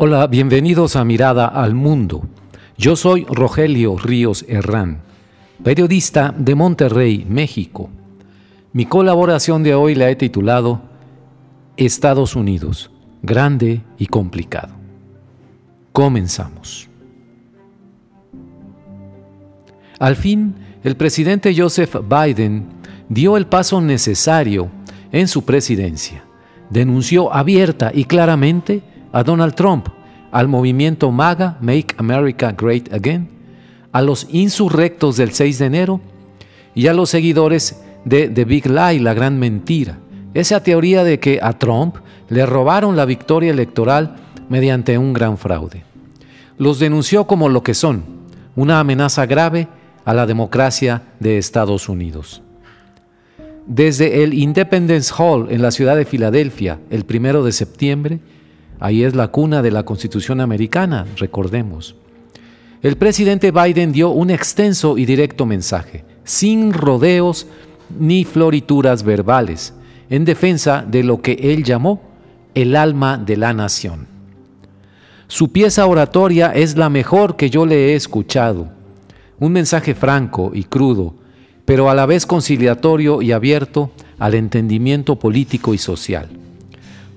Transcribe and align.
Hola, 0.00 0.28
bienvenidos 0.28 0.94
a 0.94 1.04
Mirada 1.04 1.48
al 1.48 1.74
Mundo. 1.74 2.22
Yo 2.76 2.94
soy 2.94 3.24
Rogelio 3.28 3.98
Ríos 3.98 4.44
Herrán, 4.46 5.00
periodista 5.64 6.32
de 6.38 6.54
Monterrey, 6.54 7.26
México. 7.28 7.90
Mi 8.72 8.86
colaboración 8.86 9.64
de 9.64 9.74
hoy 9.74 9.96
la 9.96 10.08
he 10.08 10.14
titulado 10.14 10.82
Estados 11.76 12.36
Unidos, 12.36 12.92
grande 13.22 13.80
y 13.98 14.06
complicado. 14.06 14.72
Comenzamos. 15.90 16.88
Al 19.98 20.14
fin, 20.14 20.54
el 20.84 20.96
presidente 20.96 21.52
Joseph 21.60 21.96
Biden 22.08 22.68
dio 23.08 23.36
el 23.36 23.48
paso 23.48 23.80
necesario 23.80 24.68
en 25.10 25.26
su 25.26 25.44
presidencia. 25.44 26.22
Denunció 26.70 27.34
abierta 27.34 27.90
y 27.92 28.04
claramente 28.04 28.84
a 29.12 29.22
Donald 29.22 29.54
Trump, 29.54 29.88
al 30.30 30.48
movimiento 30.48 31.10
MAGA, 31.10 31.58
Make 31.60 31.94
America 31.96 32.52
Great 32.52 32.92
Again, 32.92 33.28
a 33.92 34.02
los 34.02 34.26
insurrectos 34.30 35.16
del 35.16 35.32
6 35.32 35.58
de 35.58 35.66
enero 35.66 36.00
y 36.74 36.86
a 36.86 36.94
los 36.94 37.10
seguidores 37.10 37.82
de 38.04 38.28
The 38.28 38.44
Big 38.44 38.66
Lie, 38.66 39.00
la 39.00 39.14
gran 39.14 39.38
mentira. 39.38 39.98
Esa 40.34 40.62
teoría 40.62 41.04
de 41.04 41.18
que 41.18 41.40
a 41.42 41.54
Trump 41.54 41.96
le 42.28 42.44
robaron 42.46 42.96
la 42.96 43.04
victoria 43.04 43.50
electoral 43.50 44.16
mediante 44.48 44.98
un 44.98 45.12
gran 45.12 45.38
fraude. 45.38 45.84
Los 46.58 46.78
denunció 46.78 47.26
como 47.26 47.48
lo 47.48 47.62
que 47.62 47.74
son, 47.74 48.04
una 48.56 48.80
amenaza 48.80 49.26
grave 49.26 49.68
a 50.04 50.14
la 50.14 50.26
democracia 50.26 51.02
de 51.20 51.38
Estados 51.38 51.88
Unidos. 51.88 52.42
Desde 53.66 54.24
el 54.24 54.34
Independence 54.34 55.12
Hall 55.16 55.48
en 55.50 55.62
la 55.62 55.70
ciudad 55.70 55.96
de 55.96 56.06
Filadelfia, 56.06 56.78
el 56.90 57.04
primero 57.04 57.44
de 57.44 57.52
septiembre, 57.52 58.20
Ahí 58.80 59.02
es 59.02 59.14
la 59.14 59.28
cuna 59.28 59.62
de 59.62 59.70
la 59.70 59.84
Constitución 59.84 60.40
americana, 60.40 61.06
recordemos. 61.16 61.96
El 62.80 62.96
presidente 62.96 63.50
Biden 63.50 63.90
dio 63.90 64.10
un 64.10 64.30
extenso 64.30 64.98
y 64.98 65.04
directo 65.04 65.46
mensaje, 65.46 66.04
sin 66.22 66.72
rodeos 66.72 67.46
ni 67.98 68.24
florituras 68.24 69.02
verbales, 69.02 69.74
en 70.10 70.24
defensa 70.24 70.84
de 70.86 71.02
lo 71.02 71.20
que 71.20 71.32
él 71.32 71.64
llamó 71.64 72.00
el 72.54 72.76
alma 72.76 73.18
de 73.18 73.36
la 73.36 73.52
nación. 73.52 74.06
Su 75.26 75.50
pieza 75.50 75.86
oratoria 75.86 76.52
es 76.54 76.76
la 76.76 76.88
mejor 76.88 77.36
que 77.36 77.50
yo 77.50 77.66
le 77.66 77.90
he 77.90 77.94
escuchado, 77.96 78.68
un 79.40 79.52
mensaje 79.52 79.94
franco 79.94 80.52
y 80.54 80.64
crudo, 80.64 81.14
pero 81.64 81.90
a 81.90 81.94
la 81.94 82.06
vez 82.06 82.26
conciliatorio 82.26 83.22
y 83.22 83.32
abierto 83.32 83.90
al 84.18 84.34
entendimiento 84.34 85.18
político 85.18 85.74
y 85.74 85.78
social. 85.78 86.28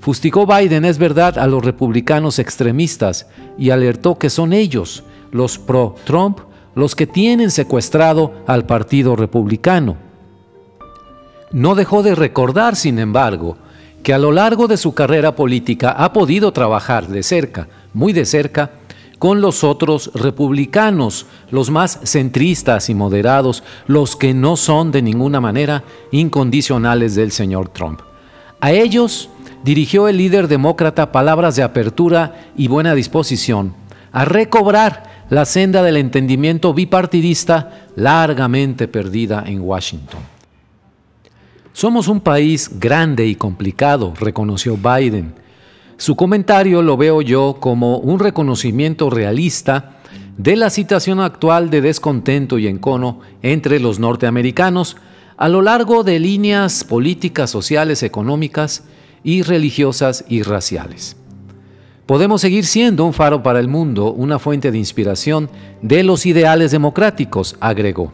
Fustigó 0.02 0.48
Biden, 0.48 0.84
es 0.84 0.98
verdad, 0.98 1.38
a 1.38 1.46
los 1.46 1.64
republicanos 1.64 2.40
extremistas 2.40 3.28
y 3.56 3.70
alertó 3.70 4.18
que 4.18 4.32
son 4.32 4.52
ellos, 4.52 5.04
los 5.32 5.60
pro-Trump, 5.60 6.40
los 6.74 6.96
que 6.96 7.06
tienen 7.06 7.52
secuestrado 7.52 8.34
al 8.48 8.66
Partido 8.66 9.16
Republicano. 9.16 9.98
No 11.52 11.76
dejó 11.76 12.02
de 12.02 12.16
recordar, 12.16 12.76
sin 12.76 12.98
embargo, 12.98 13.58
que 14.02 14.16
a 14.16 14.18
lo 14.18 14.32
largo 14.32 14.68
de 14.68 14.78
su 14.78 14.96
carrera 14.96 15.36
política 15.36 15.92
ha 15.92 16.12
podido 16.14 16.52
trabajar 16.52 17.08
de 17.08 17.22
cerca, 17.22 17.68
muy 17.94 18.12
de 18.12 18.26
cerca, 18.26 18.72
con 19.20 19.40
los 19.40 19.64
otros 19.64 20.10
republicanos, 20.16 21.28
los 21.52 21.70
más 21.70 22.00
centristas 22.06 22.90
y 22.90 22.96
moderados, 22.96 23.64
los 23.86 24.16
que 24.16 24.34
no 24.34 24.58
son 24.58 24.92
de 24.92 25.04
ninguna 25.04 25.40
manera 25.40 25.84
incondicionales 26.12 27.14
del 27.14 27.32
señor 27.32 27.70
Trump. 27.70 28.02
A 28.62 28.72
ellos 28.72 29.30
dirigió 29.64 30.08
el 30.08 30.18
líder 30.18 30.48
demócrata 30.48 31.12
palabras 31.12 31.56
de 31.56 31.64
apertura 31.64 32.48
y 32.58 32.68
buena 32.68 32.96
disposición 32.96 33.74
a 34.12 34.26
recobrar 34.26 35.26
la 35.30 35.46
senda 35.46 35.82
del 35.84 35.98
entendimiento 35.98 36.74
bipartidista 36.74 37.88
largamente 37.96 38.88
perdida 38.88 39.44
en 39.46 39.62
Washington. 39.62 40.20
Somos 41.74 42.10
un 42.10 42.20
país 42.20 42.70
grande 42.80 43.26
y 43.26 43.36
complicado, 43.36 44.14
reconoció 44.20 44.76
Biden. 44.76 45.34
Su 45.96 46.18
comentario 46.18 46.82
lo 46.82 46.98
veo 46.98 47.22
yo 47.22 47.58
como 47.62 47.98
un 47.98 48.20
reconocimiento 48.20 49.10
realista 49.10 49.94
de 50.38 50.58
la 50.58 50.70
situación 50.70 51.22
actual 51.22 51.70
de 51.70 51.82
descontento 51.82 52.58
y 52.60 52.68
encono 52.68 53.22
entre 53.42 53.80
los 53.80 54.00
norteamericanos 54.00 54.98
a 55.38 55.48
lo 55.48 55.62
largo 55.62 56.04
de 56.04 56.20
líneas 56.20 56.84
políticas, 56.84 57.50
sociales, 57.50 58.04
económicas 58.04 58.84
y 59.24 59.42
religiosas 59.44 60.26
y 60.28 60.44
raciales. 60.44 61.16
Podemos 62.06 62.42
seguir 62.42 62.66
siendo 62.66 63.06
un 63.06 63.14
faro 63.14 63.42
para 63.42 63.60
el 63.60 63.68
mundo, 63.68 64.12
una 64.12 64.40
fuente 64.40 64.72
de 64.72 64.78
inspiración 64.78 65.50
de 65.82 66.04
los 66.04 66.26
ideales 66.26 66.72
democráticos, 66.72 67.56
agregó. 67.60 68.12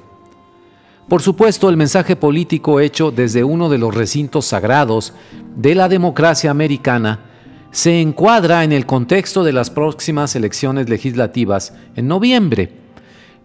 Por 1.10 1.22
supuesto, 1.22 1.70
el 1.70 1.78
mensaje 1.78 2.16
político 2.16 2.80
hecho 2.82 3.12
desde 3.12 3.44
uno 3.44 3.70
de 3.70 3.78
los 3.78 3.96
recintos 3.96 4.46
sagrados 4.46 5.14
de 5.56 5.74
la 5.74 5.88
democracia 5.88 6.52
americana 6.52 7.22
se 7.72 8.02
encuadra 8.02 8.64
en 8.64 8.74
el 8.74 8.86
contexto 8.86 9.44
de 9.44 9.54
las 9.54 9.70
próximas 9.70 10.36
elecciones 10.36 10.90
legislativas 10.90 11.74
en 11.96 12.08
noviembre. 12.08 12.72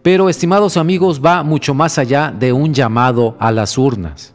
Pero, 0.02 0.28
estimados 0.28 0.76
amigos, 0.76 1.20
va 1.24 1.44
mucho 1.44 1.72
más 1.74 1.98
allá 1.98 2.34
de 2.36 2.52
un 2.52 2.74
llamado 2.74 3.36
a 3.38 3.52
las 3.52 3.78
urnas. 3.78 4.34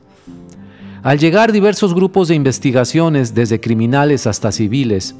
Al 1.03 1.19
llegar 1.19 1.51
diversos 1.51 1.93
grupos 1.93 2.27
de 2.27 2.35
investigaciones, 2.35 3.35
desde 3.35 3.59
criminales 3.59 4.25
hasta 4.27 4.51
civiles, 4.51 5.15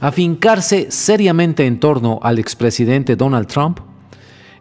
a 0.00 0.12
fincarse 0.12 0.90
seriamente 0.90 1.66
en 1.66 1.80
torno 1.80 2.20
al 2.22 2.38
expresidente 2.38 3.16
Donald 3.16 3.46
Trump, 3.46 3.80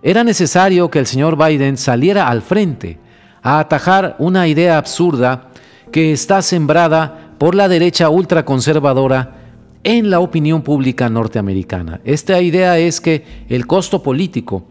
era 0.01 0.23
necesario 0.23 0.89
que 0.89 0.99
el 0.99 1.07
señor 1.07 1.37
Biden 1.37 1.77
saliera 1.77 2.27
al 2.27 2.41
frente 2.41 2.97
a 3.41 3.59
atajar 3.59 4.15
una 4.19 4.47
idea 4.47 4.77
absurda 4.77 5.49
que 5.91 6.11
está 6.11 6.41
sembrada 6.41 7.35
por 7.37 7.55
la 7.55 7.67
derecha 7.67 8.09
ultraconservadora 8.09 9.35
en 9.83 10.09
la 10.09 10.21
opinión 10.21 10.61
pública 10.61 11.09
norteamericana. 11.09 11.99
Esta 12.05 12.41
idea 12.41 12.77
es 12.77 13.01
que 13.01 13.45
el 13.49 13.67
costo 13.67 14.01
político 14.01 14.63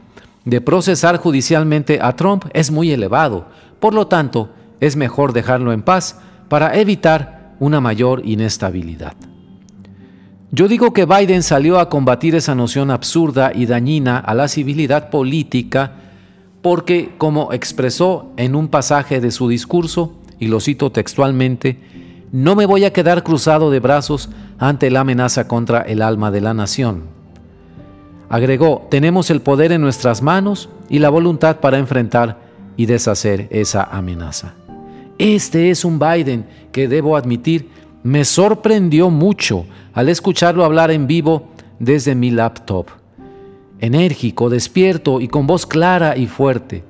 de 0.45 0.61
procesar 0.61 1.19
judicialmente 1.19 1.99
a 2.01 2.17
Trump 2.17 2.47
es 2.55 2.71
muy 2.71 2.91
elevado. 2.91 3.47
Por 3.79 3.95
lo 3.95 4.07
tanto, 4.07 4.51
es 4.83 4.97
mejor 4.97 5.33
dejarlo 5.33 5.73
en 5.73 5.81
paz 5.81 6.19
para 6.49 6.77
evitar 6.79 7.55
una 7.61 7.81
mayor 7.81 8.21
inestabilidad. 8.27 9.15
Yo 10.51 10.67
digo 10.67 10.93
que 10.93 11.07
Biden 11.07 11.45
salió 11.45 11.79
a 11.79 11.89
combatir 11.89 12.35
esa 12.35 12.57
noción 12.57 12.91
absurda 12.91 13.53
y 13.55 13.67
dañina 13.67 14.19
a 14.19 14.35
la 14.35 14.49
civilidad 14.49 15.09
política 15.09 15.93
porque, 16.63 17.15
como 17.17 17.53
expresó 17.53 18.33
en 18.37 18.57
un 18.57 18.67
pasaje 18.67 19.21
de 19.21 19.31
su 19.31 19.49
discurso, 19.49 20.15
y 20.41 20.49
lo 20.49 20.59
cito 20.59 20.91
textualmente, 20.91 21.79
no 22.33 22.57
me 22.57 22.67
voy 22.67 22.85
a 22.85 22.93
quedar 22.93 23.23
cruzado 23.23 23.71
de 23.71 23.79
brazos 23.79 24.31
ante 24.59 24.91
la 24.91 25.01
amenaza 25.01 25.47
contra 25.47 25.83
el 25.83 26.03
alma 26.03 26.33
de 26.33 26.41
la 26.41 26.55
nación. 26.55 27.05
Agregó, 28.29 28.89
tenemos 28.91 29.31
el 29.31 29.43
poder 29.43 29.71
en 29.71 29.81
nuestras 29.81 30.23
manos 30.23 30.71
y 30.89 30.99
la 30.99 31.09
voluntad 31.09 31.61
para 31.61 31.79
enfrentar 31.79 32.41
y 32.77 32.87
deshacer 32.87 33.47
esa 33.51 33.85
amenaza. 33.85 34.55
Este 35.19 35.71
es 35.71 35.85
un 35.85 35.99
Biden 35.99 36.47
que 36.73 36.89
debo 36.89 37.17
admitir 37.17 37.69
me 38.03 38.25
sorprendió 38.25 39.11
mucho 39.11 39.65
al 39.93 40.09
escucharlo 40.09 40.65
hablar 40.65 40.91
en 40.91 41.07
vivo 41.07 41.49
desde 41.79 42.15
mi 42.15 42.31
laptop. 42.31 42.87
Enérgico, 43.79 44.51
despierto 44.51 45.21
y 45.21 45.29
con 45.29 45.47
voz 45.47 45.67
clara 45.67 46.17
y 46.17 46.27
fuerte. 46.27 46.85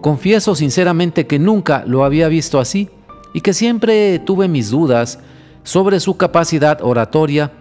Confieso 0.00 0.54
sinceramente 0.54 1.26
que 1.26 1.38
nunca 1.38 1.84
lo 1.86 2.04
había 2.04 2.28
visto 2.28 2.58
así 2.58 2.88
y 3.32 3.42
que 3.42 3.52
siempre 3.52 4.18
tuve 4.18 4.48
mis 4.48 4.70
dudas 4.70 5.20
sobre 5.62 6.00
su 6.00 6.16
capacidad 6.16 6.82
oratoria 6.82 7.52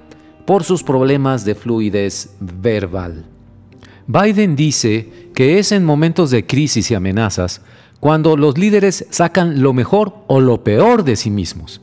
por 0.45 0.63
sus 0.63 0.83
problemas 0.83 1.45
de 1.45 1.53
fluidez 1.53 2.35
verbal. 2.39 3.25
Biden 4.07 4.56
dice 4.56 5.29
que 5.35 5.59
es 5.59 5.71
en 5.71 5.85
momentos 5.85 6.31
de 6.31 6.47
crisis 6.47 6.89
y 6.89 6.95
amenazas 6.95 7.62
cuando 7.99 8.37
los 8.37 8.57
líderes 8.57 9.05
sacan 9.09 9.61
lo 9.61 9.73
mejor 9.73 10.15
o 10.27 10.39
lo 10.39 10.63
peor 10.63 11.03
de 11.03 11.15
sí 11.15 11.29
mismos. 11.29 11.81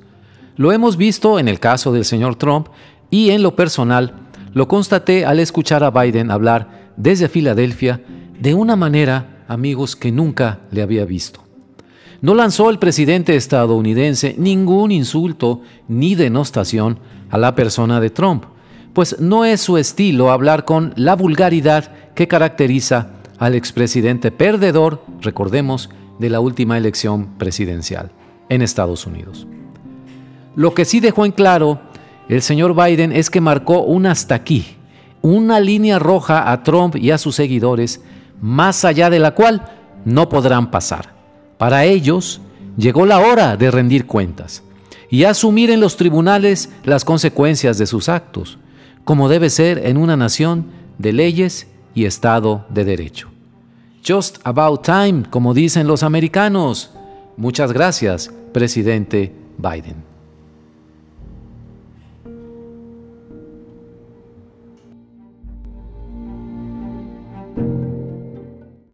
Lo 0.57 0.73
hemos 0.73 0.97
visto 0.97 1.39
en 1.39 1.49
el 1.49 1.61
caso 1.61 1.93
del 1.93 2.05
señor 2.05 2.37
Trump 2.37 2.69
y 3.11 3.31
en 3.31 3.43
lo 3.43 3.55
personal 3.55 4.15
lo 4.53 4.69
constaté 4.69 5.27
al 5.27 5.39
escuchar 5.39 5.85
a 5.85 5.91
Biden 5.91 6.31
hablar 6.31 6.93
desde 6.97 7.29
Filadelfia 7.29 8.01
de 8.41 8.55
una 8.55 8.77
manera, 8.77 9.45
amigos, 9.49 9.97
que 9.97 10.11
nunca 10.11 10.61
le 10.71 10.81
había 10.81 11.05
visto. 11.05 11.41
No 12.23 12.35
lanzó 12.35 12.71
el 12.71 12.79
presidente 12.79 13.37
estadounidense 13.37 14.35
ningún 14.39 14.93
insulto 14.93 15.61
ni 15.89 16.15
denostación 16.15 16.99
a 17.29 17.37
la 17.37 17.55
persona 17.55 18.01
de 18.01 18.09
Trump, 18.09 18.45
pues 18.95 19.21
no 19.21 19.45
es 19.45 19.61
su 19.61 19.77
estilo 19.77 20.31
hablar 20.31 20.65
con 20.65 20.95
la 20.97 21.15
vulgaridad 21.15 21.93
que 22.15 22.27
caracteriza 22.27 23.11
al 23.39 23.55
expresidente 23.55 24.31
perdedor, 24.31 25.03
recordemos, 25.21 25.91
de 26.19 26.31
la 26.31 26.41
última 26.41 26.77
elección 26.77 27.35
presidencial 27.39 28.11
en 28.49 28.63
Estados 28.63 29.07
Unidos. 29.07 29.47
Lo 30.55 30.75
que 30.75 30.85
sí 30.85 31.01
dejó 31.01 31.25
en 31.25 31.33
claro 31.33 31.81
el 32.29 32.43
señor 32.43 32.75
Biden 32.75 33.13
es 33.13 33.31
que 33.31 33.41
marcó 33.41 33.83
un 33.83 34.07
hasta 34.07 34.35
aquí 34.35 34.77
una 35.27 35.59
línea 35.59 35.99
roja 35.99 36.53
a 36.53 36.63
Trump 36.63 36.95
y 36.95 37.11
a 37.11 37.19
sus 37.19 37.35
seguidores, 37.35 38.01
más 38.41 38.85
allá 38.85 39.11
de 39.11 39.19
la 39.19 39.33
cual 39.33 39.61
no 40.05 40.29
podrán 40.29 40.71
pasar. 40.71 41.15
Para 41.59 41.85
ellos, 41.85 42.41
llegó 42.77 43.07
la 43.07 43.19
hora 43.19 43.57
de 43.57 43.73
rendir 43.73 44.07
cuentas 44.07 44.63
y 45.11 45.25
asumir 45.25 45.71
en 45.71 45.81
los 45.81 45.97
tribunales 45.97 46.71
las 46.85 47.05
consecuencias 47.05 47.77
de 47.77 47.87
sus 47.87 48.09
actos, 48.09 48.59
como 49.05 49.29
debe 49.29 49.51
ser 49.51 49.85
en 49.87 49.97
una 49.97 50.17
nación 50.17 50.67
de 50.99 51.13
leyes 51.13 51.67
y 51.93 52.05
Estado 52.05 52.65
de 52.69 52.85
Derecho. 52.85 53.36
Just 54.07 54.39
about 54.45 54.85
time, 54.85 55.25
como 55.31 55.53
dicen 55.53 55.89
los 55.89 56.05
americanos. 56.05 56.91
Muchas 57.37 57.73
gracias, 57.73 58.31
presidente 58.53 59.35
Biden. 59.59 60.16